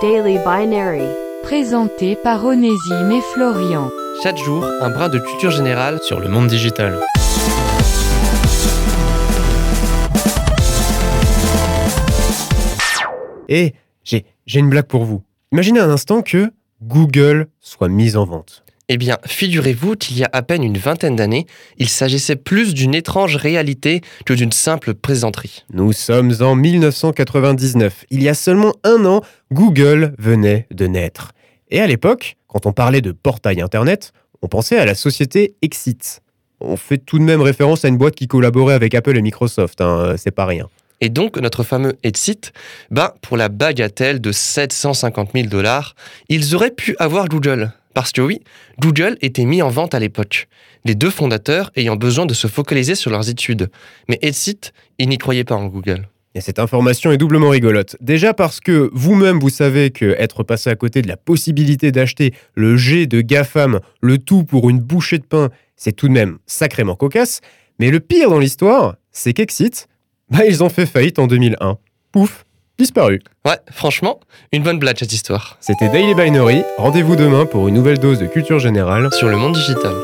[0.00, 1.02] Daily Binary.
[1.42, 3.90] Présenté par Onésime et Florian.
[4.22, 7.00] Chaque jour, un brin de culture générale sur le monde digital.
[13.48, 13.74] Et
[14.04, 15.22] j'ai, j'ai une blague pour vous.
[15.50, 18.62] Imaginez un instant que Google soit mise en vente.
[18.90, 21.46] Eh bien, figurez-vous qu'il y a à peine une vingtaine d'années,
[21.76, 25.66] il s'agissait plus d'une étrange réalité que d'une simple plaisanterie.
[25.74, 28.06] Nous sommes en 1999.
[28.10, 29.20] Il y a seulement un an,
[29.52, 31.32] Google venait de naître.
[31.70, 36.22] Et à l'époque, quand on parlait de portail Internet, on pensait à la société Exit.
[36.62, 39.82] On fait tout de même référence à une boîte qui collaborait avec Apple et Microsoft,
[39.82, 40.66] hein, c'est pas rien.
[41.02, 42.54] Et donc, notre fameux Exit,
[42.90, 45.94] bah, pour la bagatelle de 750 000 dollars,
[46.30, 47.70] ils auraient pu avoir Google.
[47.98, 48.42] Parce que oui,
[48.78, 50.46] Google était mis en vente à l'époque,
[50.84, 53.70] les deux fondateurs ayant besoin de se focaliser sur leurs études.
[54.08, 56.08] Mais Exit, ils n'y croyaient pas en Google.
[56.36, 57.96] Et cette information est doublement rigolote.
[58.00, 62.34] Déjà parce que vous-même, vous savez que être passé à côté de la possibilité d'acheter
[62.54, 66.38] le G de GAFAM, le tout pour une bouchée de pain, c'est tout de même
[66.46, 67.40] sacrément cocasse.
[67.80, 69.88] Mais le pire dans l'histoire, c'est qu'Exit,
[70.30, 71.78] bah, ils ont fait faillite en 2001.
[72.12, 72.44] Pouf,
[72.78, 73.20] disparu.
[73.44, 74.20] Ouais, franchement,
[74.52, 75.56] une bonne blague cette histoire.
[75.60, 76.62] C'était Daily Binary.
[76.76, 79.08] Rendez-vous demain pour une nouvelle dose de culture générale.
[79.12, 79.94] Sur le monde digital.